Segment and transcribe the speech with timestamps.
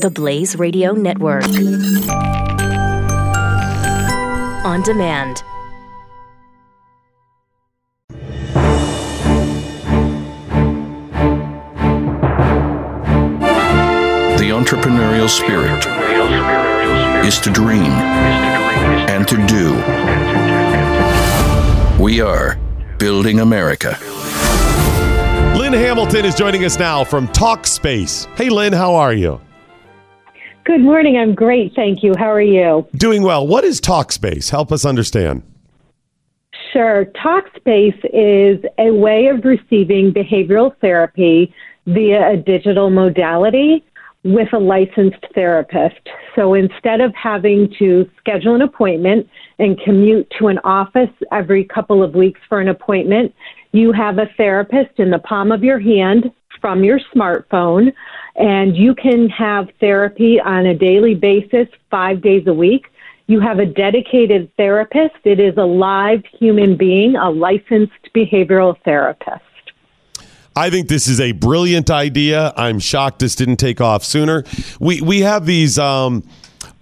[0.00, 1.44] The Blaze Radio Network.
[4.64, 5.42] On demand.
[14.38, 15.84] The entrepreneurial spirit
[17.26, 17.92] is to dream
[19.10, 19.74] and to do.
[22.02, 22.58] We are
[22.96, 23.98] building America.
[25.58, 28.24] Lynn Hamilton is joining us now from Talkspace.
[28.36, 29.38] Hey, Lynn, how are you?
[30.64, 31.16] Good morning.
[31.16, 31.74] I'm great.
[31.74, 32.14] Thank you.
[32.18, 32.86] How are you?
[32.94, 33.46] Doing well.
[33.46, 34.50] What is Talkspace?
[34.50, 35.42] Help us understand.
[36.72, 37.06] Sure.
[37.06, 41.52] Talkspace is a way of receiving behavioral therapy
[41.86, 43.84] via a digital modality
[44.22, 46.08] with a licensed therapist.
[46.36, 52.02] So instead of having to schedule an appointment and commute to an office every couple
[52.02, 53.34] of weeks for an appointment,
[53.72, 56.30] you have a therapist in the palm of your hand
[56.60, 57.92] from your smartphone,
[58.40, 62.86] and you can have therapy on a daily basis, five days a week.
[63.26, 65.16] You have a dedicated therapist.
[65.24, 69.42] It is a live human being, a licensed behavioral therapist.
[70.56, 72.52] I think this is a brilliant idea.
[72.56, 74.44] I'm shocked this didn't take off sooner.
[74.80, 76.24] We we have these um,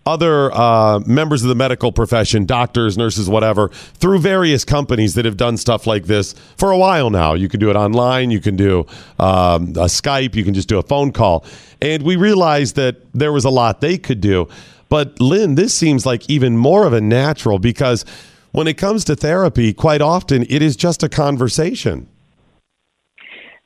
[0.09, 5.37] other uh, members of the medical profession, doctors, nurses, whatever, through various companies that have
[5.37, 7.35] done stuff like this for a while now.
[7.35, 8.81] You can do it online, you can do
[9.19, 11.45] um, a Skype, you can just do a phone call,
[11.83, 14.49] and we realized that there was a lot they could do.
[14.89, 18.07] But Lynn, this seems like even more of a natural because
[18.53, 22.09] when it comes to therapy, quite often it is just a conversation.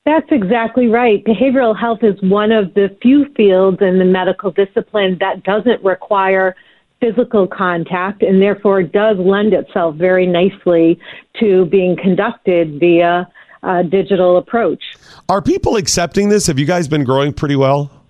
[0.05, 1.25] That's exactly right.
[1.25, 6.57] Behavioral health is one of the few fields in the medical discipline that doesn't require
[7.01, 10.99] physical contact and therefore does lend itself very nicely
[11.39, 13.29] to being conducted via
[13.63, 14.83] a digital approach.
[15.29, 16.49] Are people accepting this?
[16.49, 18.02] Have you guys been growing pretty well?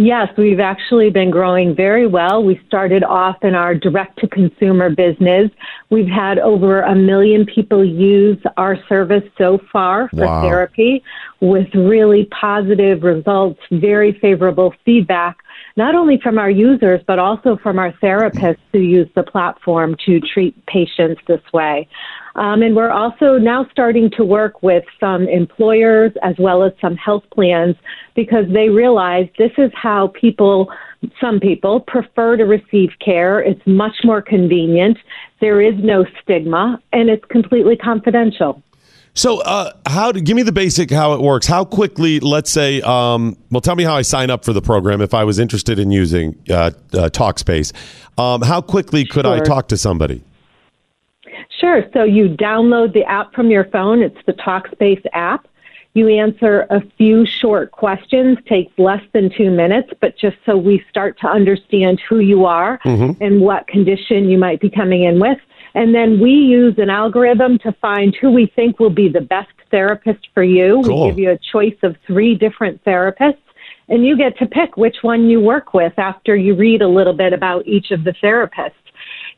[0.00, 2.44] Yes, we've actually been growing very well.
[2.44, 5.50] We started off in our direct to consumer business.
[5.90, 10.42] We've had over a million people use our service so far for Wow.
[10.42, 11.02] therapy
[11.40, 15.38] with really positive results, very favorable feedback,
[15.76, 20.20] not only from our users, but also from our therapists who use the platform to
[20.20, 21.88] treat patients this way.
[22.38, 26.94] Um, and we're also now starting to work with some employers as well as some
[26.94, 27.74] health plans
[28.14, 30.70] because they realize this is how people,
[31.20, 33.40] some people, prefer to receive care.
[33.40, 34.98] It's much more convenient.
[35.40, 38.62] There is no stigma, and it's completely confidential.
[39.14, 41.44] So, uh, how to give me the basic how it works?
[41.44, 45.00] How quickly, let's say, um, well, tell me how I sign up for the program
[45.00, 46.70] if I was interested in using uh, uh,
[47.08, 47.72] Talkspace.
[48.16, 50.22] Um, how quickly could I talk to somebody?
[51.60, 51.84] Sure.
[51.92, 54.02] So you download the app from your phone.
[54.02, 55.46] It's the Talkspace app.
[55.94, 60.84] You answer a few short questions, takes less than two minutes, but just so we
[60.88, 63.20] start to understand who you are mm-hmm.
[63.22, 65.38] and what condition you might be coming in with.
[65.74, 69.50] And then we use an algorithm to find who we think will be the best
[69.70, 70.82] therapist for you.
[70.84, 71.04] Cool.
[71.04, 73.42] We give you a choice of three different therapists,
[73.88, 77.12] and you get to pick which one you work with after you read a little
[77.12, 78.72] bit about each of the therapists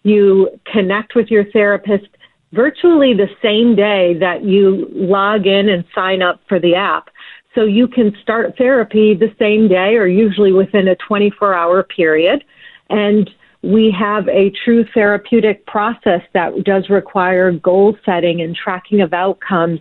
[0.03, 2.07] you connect with your therapist
[2.53, 7.09] virtually the same day that you log in and sign up for the app.
[7.55, 12.45] So you can start therapy the same day or usually within a 24 hour period.
[12.89, 13.29] And
[13.63, 19.81] we have a true therapeutic process that does require goal setting and tracking of outcomes.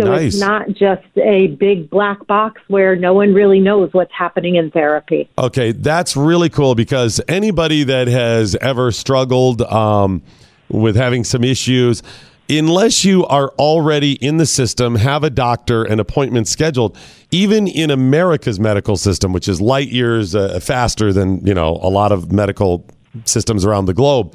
[0.00, 0.34] So Nice.
[0.34, 4.72] it's not just a big black box where no one really knows what's happening in
[4.72, 5.28] therapy.
[5.38, 10.22] Okay, that's really cool because anybody that has ever struggled um,
[10.68, 12.02] with having some issues,
[12.48, 16.98] unless you are already in the system, have a doctor, an appointment scheduled,
[17.30, 21.88] even in America's medical system, which is light years uh, faster than you know a
[21.88, 22.84] lot of medical
[23.24, 24.34] systems around the globe.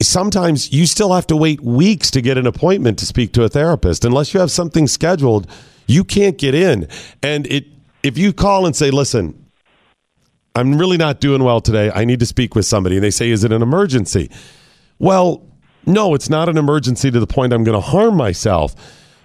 [0.00, 3.48] Sometimes you still have to wait weeks to get an appointment to speak to a
[3.48, 4.04] therapist.
[4.04, 5.50] Unless you have something scheduled,
[5.86, 6.88] you can't get in.
[7.22, 7.66] And it
[8.02, 9.48] if you call and say, "Listen,
[10.58, 11.90] I'm really not doing well today.
[11.94, 12.96] I need to speak with somebody.
[12.96, 14.30] And they say, Is it an emergency?
[14.98, 15.46] Well,
[15.86, 18.74] no, it's not an emergency to the point I'm going to harm myself,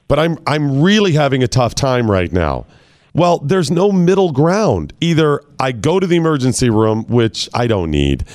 [0.08, 2.68] but I'm, I'm really having a tough time right now.
[3.16, 4.94] Well, there's no middle ground.
[5.02, 8.26] Either I go to the emergency room, which I don't need,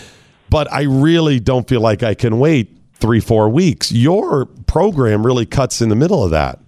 [0.51, 3.93] but I really don't feel like I can wait three, four weeks.
[3.93, 6.59] Your program really cuts in the middle of that.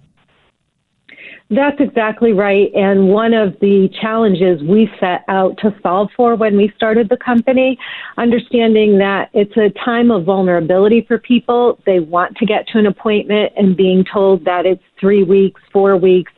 [1.51, 2.71] That's exactly right.
[2.73, 7.17] And one of the challenges we set out to solve for when we started the
[7.17, 7.77] company,
[8.17, 11.77] understanding that it's a time of vulnerability for people.
[11.85, 15.97] They want to get to an appointment and being told that it's three weeks, four
[15.97, 16.31] weeks,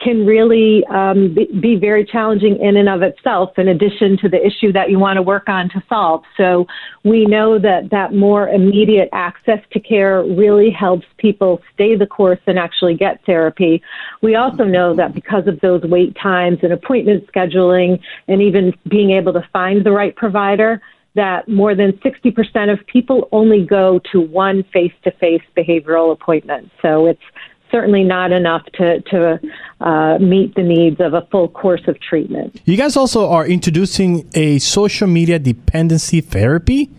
[0.00, 4.44] can really um, be, be, very challenging in and of itself, in addition to the
[4.44, 6.22] issue that you want to work on to solve.
[6.36, 6.66] So
[7.04, 12.40] we know that that more immediate access to care really helps people stay the course
[12.46, 13.82] and actually get therapy.
[14.22, 19.12] We also know that because of those wait times and appointment scheduling and even being
[19.12, 20.80] able to find the right provider,
[21.16, 26.70] that more than 60% of people only go to one face to face behavioral appointment.
[26.82, 27.22] So it's
[27.70, 29.40] certainly not enough to, to
[29.80, 32.60] uh, meet the needs of a full course of treatment.
[32.64, 36.90] You guys also are introducing a social media dependency therapy.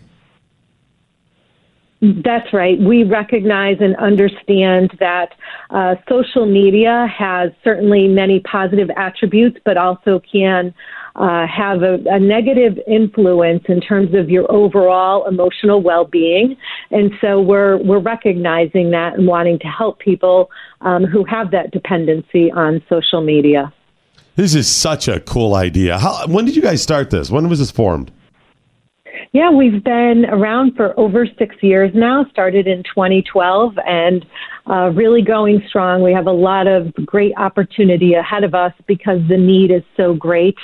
[2.00, 2.80] That's right.
[2.80, 5.34] We recognize and understand that
[5.72, 10.75] uh, social media has certainly many positive attributes, but also can
[11.18, 16.56] uh, have a, a, negative influence in terms of your overall emotional well-being.
[16.92, 21.72] And so we're we're recognizing that and wanting to help people um, who have that
[21.72, 23.74] dependency on social media.
[24.36, 25.98] This is such a cool idea.
[25.98, 27.31] How, when did you guys start this?
[27.31, 28.12] When was this formed?
[29.34, 34.25] Yeah, we've been around for over six years now, started in 2012, and
[34.69, 36.02] uh, really going strong.
[36.02, 40.14] We have a lot of great opportunity ahead of us because the need is so
[40.14, 40.56] great.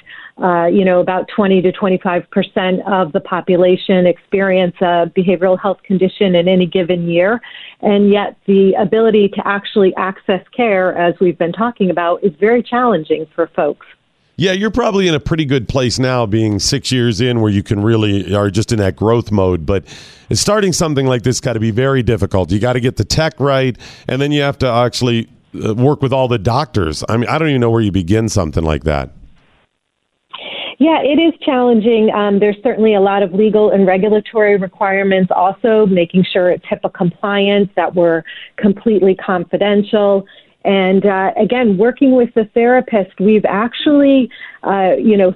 [0.41, 5.83] Uh, you know, about 20 to 25 percent of the population experience a behavioral health
[5.83, 7.39] condition in any given year,
[7.81, 12.63] and yet the ability to actually access care, as we've been talking about, is very
[12.63, 13.85] challenging for folks.
[14.35, 17.61] Yeah, you're probably in a pretty good place now, being six years in, where you
[17.61, 19.67] can really are just in that growth mode.
[19.67, 19.85] But
[20.31, 22.51] starting something like this got to be very difficult.
[22.51, 23.77] You got to get the tech right,
[24.07, 25.29] and then you have to actually
[25.63, 27.03] uh, work with all the doctors.
[27.07, 29.11] I mean, I don't even know where you begin something like that.
[30.79, 32.11] Yeah, it is challenging.
[32.11, 36.93] Um, there's certainly a lot of legal and regulatory requirements, also making sure it's HIPAA
[36.93, 38.23] compliant, that we're
[38.57, 40.25] completely confidential.
[40.65, 44.29] And uh, again, working with the therapist, we've actually,
[44.63, 45.35] uh, you know,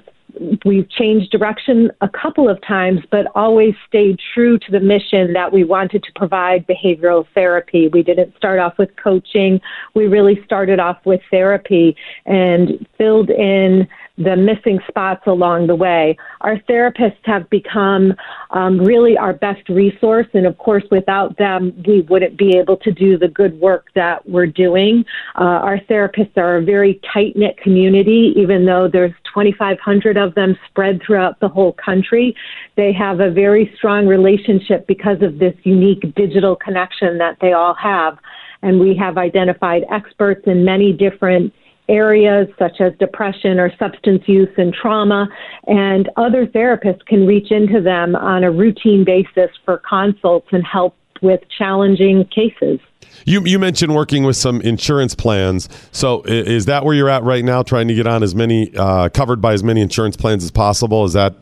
[0.64, 5.52] we've changed direction a couple of times, but always stayed true to the mission that
[5.52, 7.88] we wanted to provide behavioral therapy.
[7.88, 9.60] We didn't start off with coaching.
[9.94, 13.88] We really started off with therapy and filled in
[14.18, 16.16] the missing spots along the way.
[16.40, 18.14] Our therapists have become
[18.50, 22.90] um, really our best resource, and of course, without them, we wouldn't be able to
[22.90, 25.04] do the good work that we're doing.
[25.36, 30.58] Uh, our therapists are a very tight knit community, even though there's 2,500 of them
[30.68, 32.34] spread throughout the whole country.
[32.76, 37.74] They have a very strong relationship because of this unique digital connection that they all
[37.74, 38.18] have.
[38.62, 41.52] And we have identified experts in many different
[41.88, 45.28] areas such as depression or substance use and trauma,
[45.66, 50.94] and other therapists can reach into them on a routine basis for consults and help
[51.22, 52.78] with challenging cases.
[53.24, 55.68] You you mentioned working with some insurance plans.
[55.92, 59.08] So is that where you're at right now, trying to get on as many uh,
[59.08, 61.04] covered by as many insurance plans as possible?
[61.04, 61.34] Is that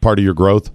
[0.00, 0.70] part of your growth?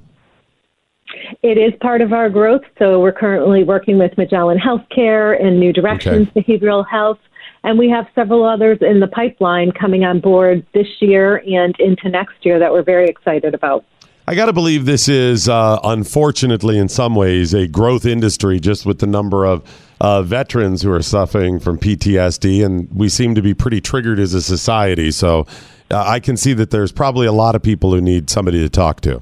[1.41, 2.61] It is part of our growth.
[2.77, 6.41] So we're currently working with Magellan Healthcare and New Directions okay.
[6.41, 7.19] Behavioral Health
[7.63, 12.09] and we have several others in the pipeline coming on board this year and into
[12.09, 13.85] next year that we're very excited about.
[14.27, 18.85] I got to believe this is, uh, unfortunately, in some ways, a growth industry just
[18.85, 19.63] with the number of
[19.99, 22.63] uh, veterans who are suffering from PTSD.
[22.63, 25.09] And we seem to be pretty triggered as a society.
[25.09, 25.47] So
[25.89, 28.69] uh, I can see that there's probably a lot of people who need somebody to
[28.69, 29.21] talk to.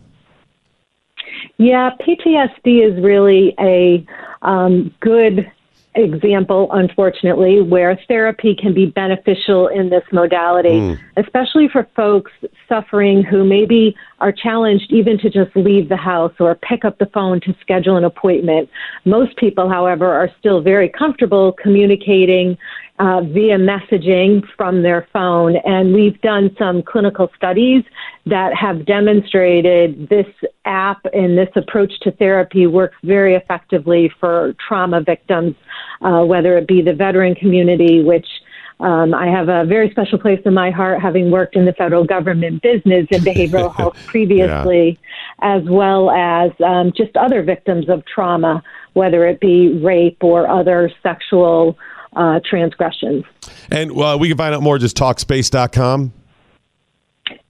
[1.58, 4.06] Yeah, PTSD is really a
[4.42, 5.50] um, good
[5.98, 11.00] example, unfortunately, where therapy can be beneficial in this modality, mm.
[11.18, 12.32] especially for folks
[12.70, 17.08] suffering who maybe are challenged even to just leave the house or pick up the
[17.08, 18.70] phone to schedule an appointment.
[19.06, 22.58] Most people, however, are still very comfortable communicating
[23.00, 25.56] uh, via messaging from their phone.
[25.58, 27.84] And we've done some clinical studies
[28.26, 30.28] that have demonstrated this
[30.66, 35.56] app and this approach to therapy works very effectively for trauma victims,
[36.02, 38.28] uh, whether it be the veteran community, which
[38.80, 42.04] um, I have a very special place in my heart, having worked in the federal
[42.04, 45.00] government business in behavioral health previously,
[45.42, 45.58] yeah.
[45.58, 48.62] as well as um, just other victims of trauma,
[48.94, 51.78] whether it be rape or other sexual
[52.18, 53.24] uh, transgressions.
[53.72, 56.14] And uh, we can find out more just talkspace.com.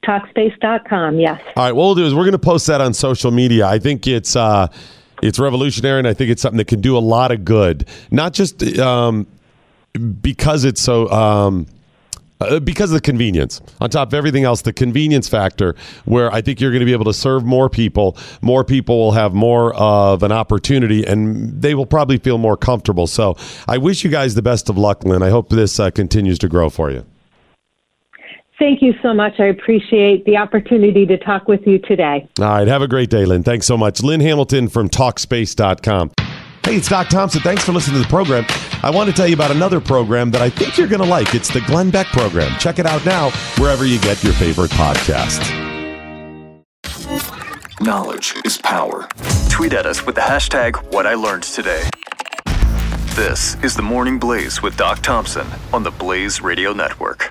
[0.05, 1.41] Talkspace.com, yes.
[1.55, 3.67] All right, what we'll do is we're going to post that on social media.
[3.67, 4.67] I think it's uh,
[5.21, 7.88] it's revolutionary, and I think it's something that can do a lot of good.
[8.12, 9.27] Not just um,
[10.21, 11.09] because it's so.
[11.09, 11.67] Um,
[12.39, 13.62] uh, because of the convenience.
[13.82, 15.75] On top of everything else, the convenience factor,
[16.06, 18.17] where I think you're going to be able to serve more people.
[18.41, 23.08] More people will have more of an opportunity, and they will probably feel more comfortable.
[23.08, 23.36] So,
[23.67, 25.24] I wish you guys the best of luck, Lynn.
[25.24, 27.06] I hope this uh, continues to grow for you.
[28.60, 29.39] Thank you so much.
[29.39, 32.27] I appreciate the opportunity to talk with you today.
[32.39, 32.67] All right.
[32.67, 33.44] Have a great day, Lynn.
[33.44, 34.01] Thanks so much.
[34.01, 36.12] Lynn Hamilton from TalkSpace.com.
[36.67, 37.39] Hey, it's Doc Thompson.
[37.39, 38.45] Thanks for listening to the program.
[38.83, 41.33] I want to tell you about another program that I think you're going to like.
[41.33, 42.59] It's the Glenn Beck program.
[42.59, 45.47] Check it out now wherever you get your favorite podcasts.
[47.79, 49.07] Knowledge is power.
[49.50, 51.89] Tweet at us with the hashtag What I Learned Today.
[53.15, 57.25] This is the Morning Blaze with Doc Thompson on the Blaze Radio Network.